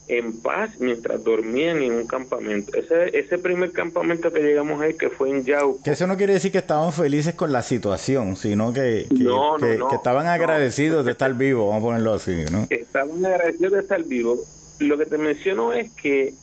[0.08, 2.74] en paz mientras dormían en un campamento.
[2.78, 5.84] Ese, ese primer campamento que llegamos ahí, que fue en Yauco.
[5.84, 9.58] Que eso no quiere decir que estaban felices con la situación, sino que, que, no,
[9.58, 12.68] no, que, no, que estaban agradecidos de estar vivos, vamos a ponerlo así, ¿no?
[12.70, 14.40] Estaban agradecidos de estar vivos,
[14.80, 16.34] lo que te menciono es que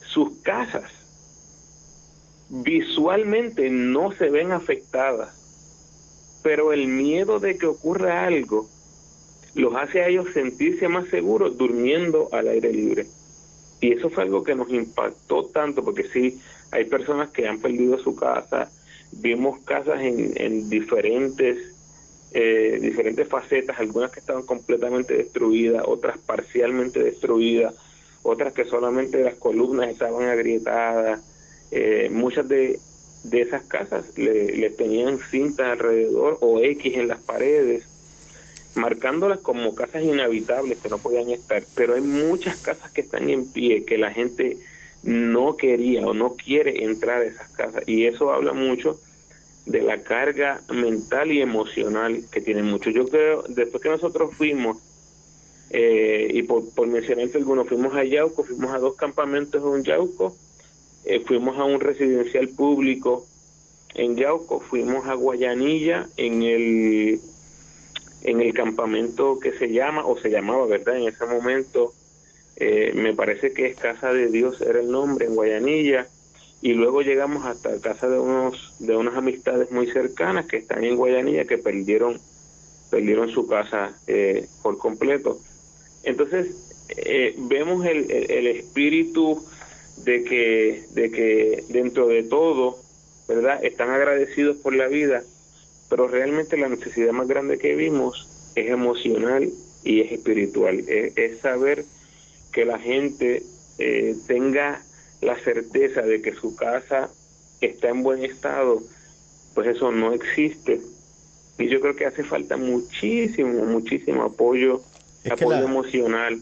[0.00, 0.90] sus casas
[2.48, 8.68] visualmente no se ven afectadas, pero el miedo de que ocurra algo
[9.54, 13.06] los hace a ellos sentirse más seguros durmiendo al aire libre.
[13.80, 16.40] Y eso fue algo que nos impactó tanto, porque sí,
[16.70, 18.70] hay personas que han perdido su casa,
[19.12, 21.74] vimos casas en, en diferentes,
[22.32, 27.74] eh, diferentes facetas, algunas que estaban completamente destruidas, otras parcialmente destruidas,
[28.22, 31.20] otras que solamente las columnas estaban agrietadas.
[31.70, 32.78] Eh, muchas de,
[33.24, 37.84] de esas casas le, le tenían cintas alrededor o X en las paredes
[38.74, 43.50] marcándolas como casas inhabitables que no podían estar, pero hay muchas casas que están en
[43.50, 44.58] pie que la gente
[45.02, 48.98] no quería o no quiere entrar a esas casas y eso habla mucho
[49.66, 52.94] de la carga mental y emocional que tienen muchos.
[52.94, 54.78] Yo creo, después que nosotros fuimos,
[55.70, 60.36] eh, y por, por mencionarte algunos, fuimos a Yauco, fuimos a dos campamentos en Yauco,
[61.04, 63.26] eh, fuimos a un residencial público
[63.94, 67.20] en Yauco, fuimos a Guayanilla en el
[68.24, 70.96] en el campamento que se llama, o se llamaba, ¿verdad?
[70.96, 71.92] En ese momento,
[72.56, 76.08] eh, me parece que es Casa de Dios era el nombre, en Guayanilla,
[76.64, 80.96] y luego llegamos hasta casa de unos de unas amistades muy cercanas que están en
[80.96, 82.18] Guayanilla que perdieron
[82.90, 85.38] perdieron su casa eh, por completo.
[86.04, 86.56] Entonces
[86.88, 89.44] eh, vemos el, el, espíritu
[90.04, 92.78] de que de que dentro de todo
[93.28, 95.22] verdad están agradecidos por la vida
[95.94, 98.26] pero realmente la necesidad más grande que vimos
[98.56, 99.48] es emocional
[99.84, 101.84] y es espiritual, es, saber
[102.50, 103.44] que la gente
[103.78, 104.82] eh, tenga
[105.20, 107.10] la certeza de que su casa
[107.60, 108.82] está en buen estado,
[109.54, 110.80] pues eso no existe.
[111.60, 114.82] Y yo creo que hace falta muchísimo, muchísimo apoyo,
[115.30, 116.40] apoyo emocional.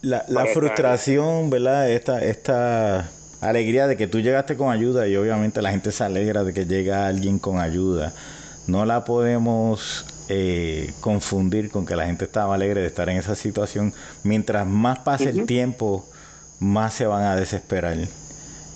[0.00, 1.90] La, la frustración, ¿verdad?
[1.92, 3.10] Esta, esta
[3.42, 6.64] alegría de que tú llegaste con ayuda y obviamente la gente se alegra de que
[6.64, 8.14] llega alguien con ayuda
[8.68, 13.34] no la podemos eh, confundir con que la gente estaba alegre de estar en esa
[13.34, 13.94] situación.
[14.22, 16.06] Mientras más pase el tiempo,
[16.60, 17.96] más se van a desesperar,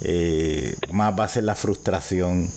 [0.01, 2.51] eh, más va a ser la frustración,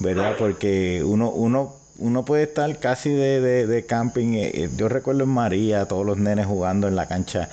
[0.00, 0.34] ¿verdad?
[0.36, 4.34] Porque uno, uno, uno puede estar casi de, de, camping.
[4.34, 7.48] Eh, yo recuerdo en María, todos los nenes jugando en la cancha.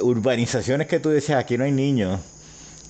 [0.00, 2.18] urbanizaciones que tú decías, aquí no hay niños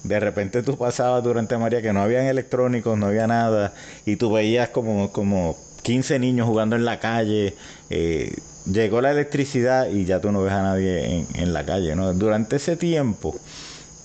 [0.05, 3.73] de repente tú pasabas durante María que no habían electrónicos, no había nada,
[4.07, 7.55] y tú veías como, como 15 niños jugando en la calle,
[7.91, 8.35] eh,
[8.71, 12.13] llegó la electricidad y ya tú no ves a nadie en, la calle, ¿no?
[12.13, 13.35] Durante ese tiempo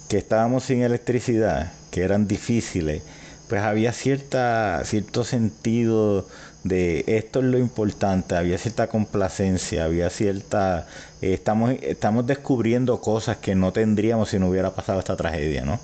[0.08, 3.04] que estábamos sin electricidad, que eran difíciles,
[3.48, 6.28] pues había cierta, cierto sentido
[6.64, 10.88] de esto es lo importante, había cierta complacencia, había cierta...
[11.22, 15.80] Eh, estamos, estamos descubriendo cosas que no tendríamos si no hubiera pasado esta tragedia, ¿no?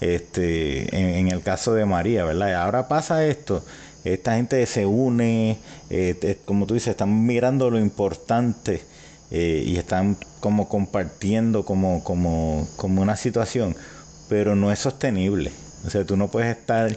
[0.00, 2.54] Este, en, el caso de María, ¿verdad?
[2.54, 3.62] Ahora pasa esto,
[4.04, 5.58] esta gente se une,
[5.90, 8.82] eh, como tú dices, están mirando lo importante
[9.30, 13.76] eh, y están como compartiendo como, como, como una situación,
[14.28, 15.52] pero no es sostenible.
[15.86, 16.96] O sea, tú no puedes estar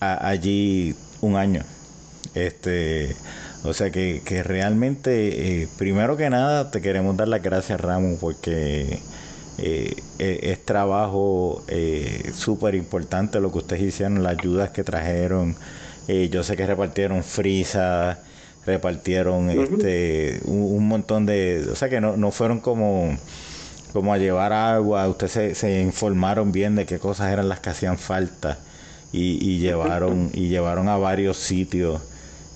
[0.00, 1.62] allí un año.
[2.34, 3.14] Este,
[3.64, 8.18] o sea que, que realmente, eh, primero que nada, te queremos dar las gracias, Ramón,
[8.20, 9.00] porque
[9.58, 15.56] eh, e, es trabajo eh, súper importante lo que ustedes hicieron, las ayudas que trajeron.
[16.30, 18.18] yo sé que repartieron frisas,
[18.66, 23.16] repartieron este un, montón de, o sea que no, no fueron como
[23.92, 27.70] como a llevar agua, ustedes se, se informaron bien de qué cosas eran las que
[27.70, 28.58] hacían falta
[29.12, 32.00] y, y llevaron y llevaron a varios sitios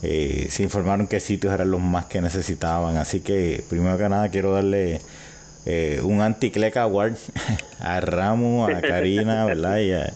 [0.08, 2.96] eh, se informaron qué sitios eran los más que necesitaban.
[2.96, 5.00] Así que, primero que nada, quiero darle
[5.64, 7.16] eh, un anticleca award
[7.80, 9.78] a Ramos, a Karina, ¿verdad?
[9.78, 10.12] Y a,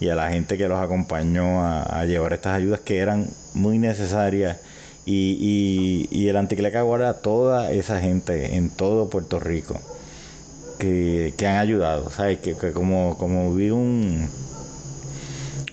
[0.00, 4.56] y a, la gente que los acompañó a, llevar estas ayudas que eran muy necesarias.
[5.04, 9.78] Y, y, y el anticleca award a toda esa gente en todo Puerto Rico
[10.78, 12.08] que, que han ayudado.
[12.10, 12.38] ¿Sabes?
[12.38, 14.30] Que, que como, como vi un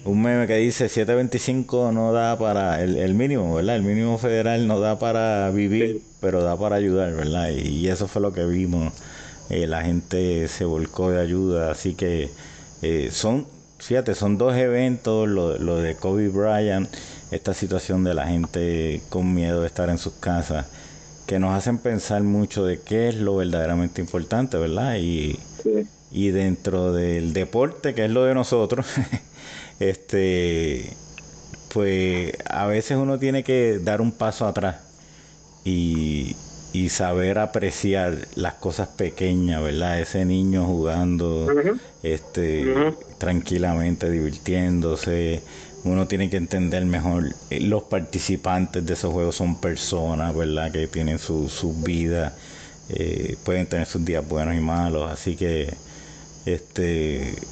[0.04, 3.76] un meme que dice 725 no da para el, mínimo, ¿verdad?
[3.76, 7.50] El mínimo federal no da para vivir, pero da para ayudar, ¿verdad?
[7.50, 8.94] Y, eso fue lo que vimos.
[9.50, 12.30] Eh, la gente se volcó de ayuda, así que
[12.82, 13.46] eh, son,
[13.80, 16.90] fíjate, son dos eventos, lo, lo de Kobe Bryant,
[17.32, 20.66] esta situación de la gente con miedo de estar en sus casas,
[21.28, 24.96] que nos hacen pensar mucho de qué es lo verdaderamente importante, ¿verdad?
[24.98, 25.40] Y,
[26.12, 28.86] y dentro del deporte, que es lo de nosotros,
[29.82, 31.04] este,
[31.70, 34.78] pues a veces uno tiene que dar un paso atrás
[35.64, 36.38] y,
[36.72, 40.00] y saber apreciar las cosas pequeñas, ¿verdad?
[40.02, 41.56] Ese niño jugando
[42.02, 45.46] este tranquilamente, divirtiéndose.
[45.84, 50.72] Uno tiene que entender mejor, eh, los participantes de esos juegos son personas, ¿verdad?
[50.72, 52.38] Que tienen su, su vida,
[52.88, 55.82] eh, pueden tener sus días buenos y malos, así que,
[56.46, 57.48] este,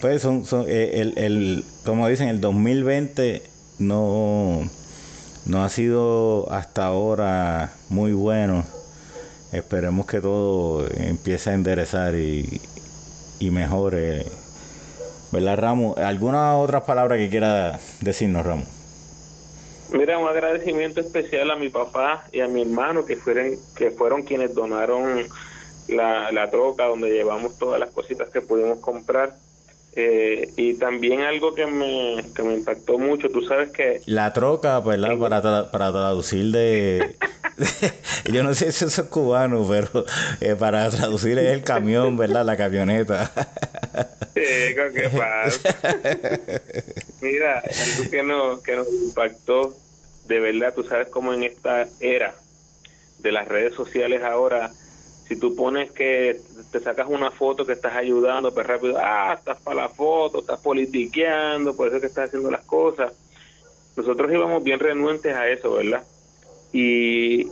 [0.00, 3.42] pues son, son eh, el, el, como dicen, el 2020
[3.78, 4.70] no
[5.46, 8.66] no ha sido hasta ahora muy bueno.
[9.52, 12.60] Esperemos que todo empiece a enderezar y,
[13.38, 14.26] y mejore.
[15.30, 15.96] ¿Verdad, Ramos?
[15.98, 18.68] ¿Alguna otra palabra que quiera decirnos, Ramos?
[19.88, 24.24] Mira, un agradecimiento especial a mi papá y a mi hermano que fueron, que fueron
[24.24, 25.32] quienes donaron
[25.86, 29.38] la, la troca donde llevamos todas las cositas que pudimos comprar
[29.96, 34.02] eh, y también algo que me, que me impactó mucho, tú sabes que...
[34.04, 35.18] La troca, ¿verdad?
[35.18, 37.16] Para, para traducir de...
[38.30, 40.04] yo no sé si eso es cubano, pero
[40.40, 42.44] eh, para traducir es el camión, ¿verdad?
[42.44, 43.32] La camioneta.
[44.34, 45.74] ¿qué pasa?
[47.22, 49.74] Mira, algo que nos, que nos impactó,
[50.26, 52.34] de verdad, tú sabes cómo en esta era
[53.20, 54.72] de las redes sociales ahora
[55.28, 59.60] si tú pones que te sacas una foto que estás ayudando, pues rápido, ah, estás
[59.60, 63.12] para la foto, estás politiqueando, por eso que estás haciendo las cosas.
[63.96, 66.04] Nosotros íbamos bien renuentes a eso, ¿verdad?
[66.72, 67.48] Y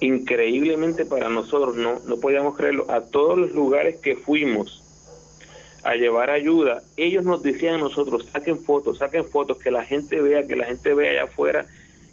[0.00, 4.82] increíblemente para nosotros, no, no podíamos creerlo, a todos los lugares que fuimos
[5.84, 10.20] a llevar ayuda, ellos nos decían a nosotros, saquen fotos, saquen fotos, que la gente
[10.20, 11.66] vea, que la gente vea allá afuera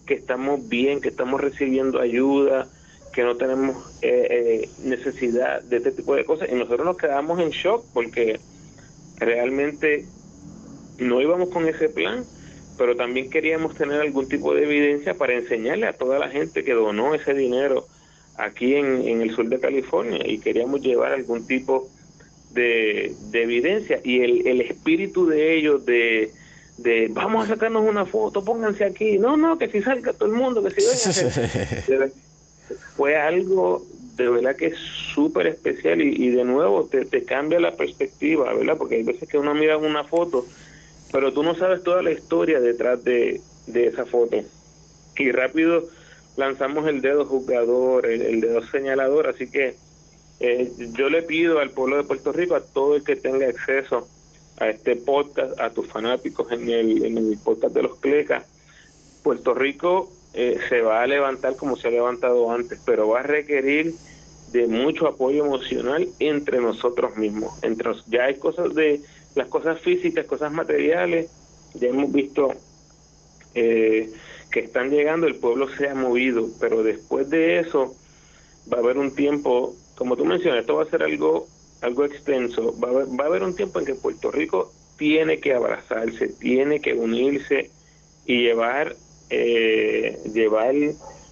[0.05, 2.67] que estamos bien, que estamos recibiendo ayuda,
[3.11, 6.49] que no tenemos eh, eh, necesidad de este tipo de cosas.
[6.51, 8.39] Y nosotros nos quedamos en shock porque
[9.17, 10.05] realmente
[10.97, 12.23] no íbamos con ese plan,
[12.77, 16.73] pero también queríamos tener algún tipo de evidencia para enseñarle a toda la gente que
[16.73, 17.87] donó ese dinero
[18.37, 20.21] aquí en, en el sur de California.
[20.25, 21.89] Y queríamos llevar algún tipo
[22.51, 23.99] de, de evidencia.
[24.03, 26.31] Y el, el espíritu de ellos de,
[26.77, 30.35] de vamos a sacarnos una foto, pónganse aquí, no, no, que si salga todo el
[30.35, 31.25] mundo, que si
[31.89, 32.09] venga.
[32.95, 33.85] fue algo
[34.19, 34.77] de verdad que es
[35.15, 38.77] súper especial y, de nuevo te, te, cambia la perspectiva, ¿verdad?
[38.77, 40.45] Porque hay veces que uno mira una foto,
[41.11, 44.43] pero tú no sabes toda la historia detrás de, de esa foto.
[45.17, 45.87] Y rápido
[46.35, 49.75] lanzamos el dedo juzgador, el, dedo señalador, así que
[50.41, 54.07] eh, yo le pido al pueblo de Puerto Rico, a todo el que tenga acceso
[54.57, 58.45] a este podcast, a tus fanáticos en el, en el podcast de los Clecas,
[59.23, 63.23] Puerto Rico eh, se va a levantar como se ha levantado antes, pero va a
[63.23, 63.93] requerir
[64.51, 67.53] de mucho apoyo emocional entre nosotros mismos.
[67.63, 69.01] Entre ya hay cosas de
[69.35, 71.29] las cosas físicas, cosas materiales,
[71.75, 72.53] ya hemos visto
[73.53, 74.11] eh,
[74.51, 77.95] que están llegando, el pueblo se ha movido, pero después de eso
[78.71, 81.47] va a haber un tiempo, como tú mencionas, esto va a ser algo
[81.81, 85.39] algo extenso, va a haber, va a haber un tiempo en que Puerto Rico tiene
[85.39, 87.71] que abrazarse, tiene que unirse
[88.25, 88.95] y llevar
[89.29, 90.75] eh, llevar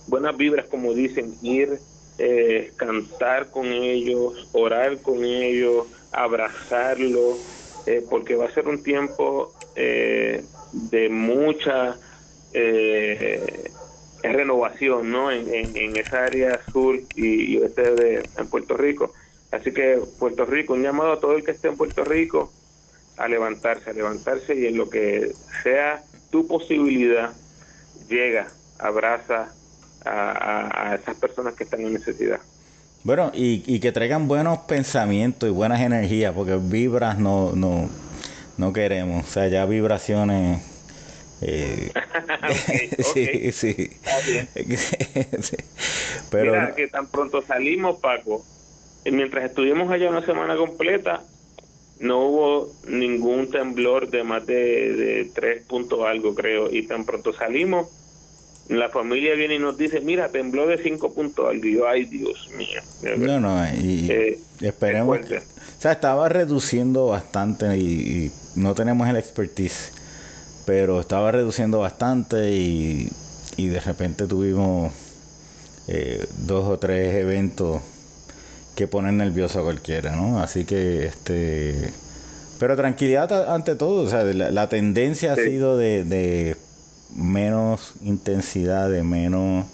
[0.07, 1.79] buenas vibras, como dicen, ir,
[2.17, 7.37] eh, cantar con ellos, orar con ellos, abrazarlos,
[7.85, 11.97] eh, porque va a ser un tiempo eh, de mucha
[14.23, 15.31] renovación ¿no?
[15.31, 19.13] En, en, esa área sur y, y oeste de en Puerto Rico.
[19.51, 22.51] Así que Puerto Rico, un llamado a todo el que esté en Puerto Rico
[23.17, 25.33] a levantarse, a levantarse y en lo que
[25.63, 27.33] sea tu posibilidad,
[28.07, 28.47] llega,
[28.79, 29.51] abraza
[30.05, 32.39] a, esas personas que están en necesidad.
[33.03, 37.89] Bueno, y, que traigan buenos pensamientos y buenas energías, porque vibras no, no,
[38.57, 40.61] no queremos, o sea, ya vibraciones...
[41.41, 41.91] Eh,
[43.13, 43.89] sí, sí.
[46.31, 46.51] Pero...
[46.51, 48.45] Mira, que tan pronto salimos, Paco,
[49.05, 51.23] mientras estuvimos allá una semana completa,
[51.99, 56.71] no hubo ningún temblor de más de, de tres puntos algo, creo.
[56.71, 57.87] Y tan pronto salimos,
[58.69, 61.65] la familia viene y nos dice, mira, tembló de cinco puntos algo.
[61.65, 62.81] Y yo, ay, Dios mío.
[63.17, 65.19] No, no, y eh, esperemos.
[65.19, 69.93] o sea, estaba reduciendo bastante y, no tenemos el expertise,
[70.65, 73.09] pero estaba reduciendo bastante y,
[73.55, 74.91] y de repente tuvimos
[75.87, 77.81] eh, dos o tres eventos
[78.77, 80.39] que ponen nervioso a cualquiera, ¿no?
[80.39, 81.91] Así que, este...
[82.59, 86.55] Pero tranquilidad ante todo, o sea, la, tendencia ha sido de,
[87.15, 89.65] menos intensidad, de menos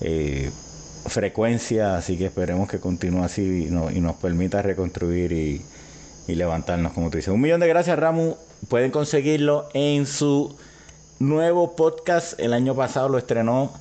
[0.00, 0.50] eh,
[1.06, 5.62] frecuencia, así que esperemos que continúe así y, nos permita reconstruir y,
[6.26, 7.32] y, levantarnos, como tú dices.
[7.32, 8.36] Un millón de gracias, Ramu.
[8.68, 10.56] Pueden conseguirlo en su
[11.18, 12.40] nuevo podcast.
[12.40, 13.72] El año pasado lo estrenó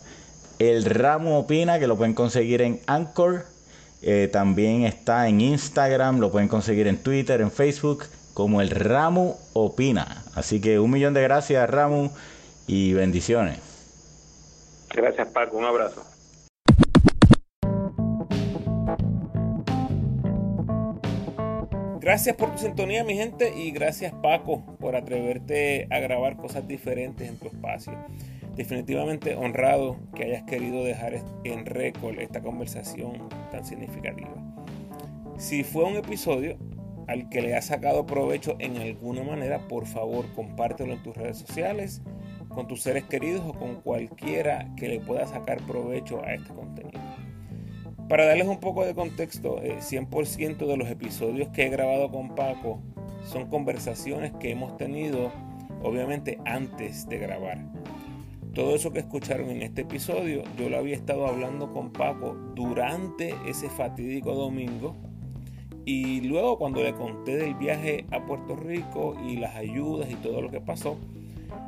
[0.60, 3.55] El Ramo Opina, que lo pueden conseguir en Anchor.
[4.08, 8.04] Eh, también está en Instagram, lo pueden conseguir en Twitter, en Facebook,
[8.36, 10.24] como el Ramo Opina.
[10.36, 12.14] Así que un millón de gracias, Ramo,
[12.68, 13.58] y bendiciones.
[14.94, 15.58] Gracias, Paco.
[15.58, 16.06] Un abrazo.
[22.00, 27.28] Gracias por tu sintonía, mi gente, y gracias, Paco, por atreverte a grabar cosas diferentes
[27.28, 27.94] en tu espacio.
[28.56, 34.34] Definitivamente honrado que hayas querido dejar en récord esta conversación tan significativa.
[35.38, 36.58] Si fue un episodio
[37.08, 41.38] al que le has sacado provecho en alguna manera, por favor compártelo en tus redes
[41.38, 42.02] sociales,
[42.50, 47.02] con tus seres queridos o con cualquiera que le pueda sacar provecho a este contenido.
[48.08, 52.36] Para darles un poco de contexto, 100% eh, de los episodios que he grabado con
[52.36, 52.82] Paco
[53.26, 55.32] son conversaciones que hemos tenido
[55.82, 57.60] obviamente antes de grabar.
[58.56, 63.36] Todo eso que escucharon en este episodio, yo lo había estado hablando con Paco durante
[63.46, 64.96] ese fatídico domingo.
[65.84, 70.42] Y luego cuando le conté del viaje a Puerto Rico y las ayudas y todo
[70.42, 70.98] lo que pasó,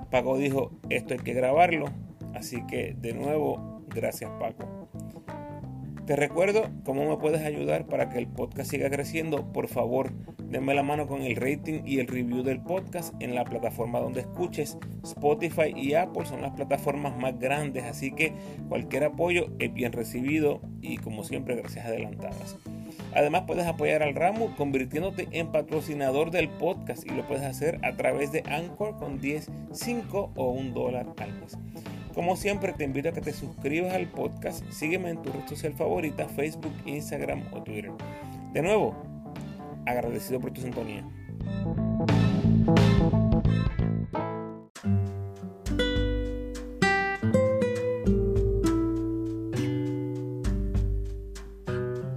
[0.09, 1.87] Paco dijo, esto hay que grabarlo.
[2.33, 4.76] Así que de nuevo, gracias Paco.
[6.07, 9.51] Te recuerdo cómo me puedes ayudar para que el podcast siga creciendo.
[9.51, 13.43] Por favor, denme la mano con el rating y el review del podcast en la
[13.43, 14.77] plataforma donde escuches.
[15.03, 18.31] Spotify y Apple son las plataformas más grandes, así que
[18.69, 22.55] cualquier apoyo es bien recibido y como siempre, gracias adelantadas.
[23.13, 27.97] Además puedes apoyar al ramo convirtiéndote en patrocinador del podcast y lo puedes hacer a
[27.97, 31.57] través de Anchor con 10, 5 o 1 dólar al mes.
[32.17, 35.73] Como siempre, te invito a que te suscribas al podcast, sígueme en tu red social
[35.73, 37.91] favorita, Facebook, Instagram o Twitter.
[38.53, 38.95] De nuevo,
[39.85, 41.07] agradecido por tu sintonía.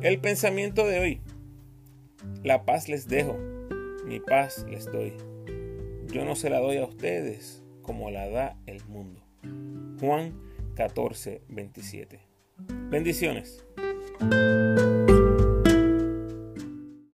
[0.01, 1.21] El pensamiento de hoy.
[2.43, 3.37] La paz les dejo,
[4.07, 5.13] mi paz les doy.
[6.07, 9.20] Yo no se la doy a ustedes como la da el mundo.
[10.01, 10.33] Juan
[10.77, 12.21] 14, 27.
[12.91, 13.65] Bendiciones.